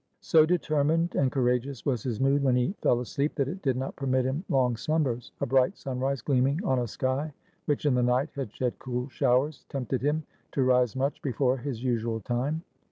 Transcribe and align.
So 0.21 0.47
determined 0.47 1.13
and 1.13 1.31
courageous 1.31 1.85
was 1.85 2.01
his 2.01 2.19
mood 2.19 2.41
when 2.41 2.55
he 2.55 2.73
fell 2.81 3.01
asleep 3.01 3.35
that 3.35 3.47
it 3.47 3.61
did 3.61 3.77
not 3.77 3.95
permit 3.95 4.25
him 4.25 4.43
long 4.49 4.75
slumbers. 4.75 5.31
A 5.41 5.45
bright 5.45 5.77
sunrise 5.77 6.23
gleaming 6.23 6.59
on 6.65 6.79
a 6.79 6.87
sky 6.87 7.31
which 7.65 7.85
in 7.85 7.93
the 7.93 8.01
night 8.01 8.29
had 8.33 8.51
shed 8.51 8.79
cool 8.79 9.09
showers 9.09 9.63
tempted 9.69 10.01
him 10.01 10.23
to 10.53 10.63
rise 10.63 10.95
much 10.95 11.21
before 11.21 11.57
his 11.57 11.83
usual 11.83 12.19
time. 12.19 12.63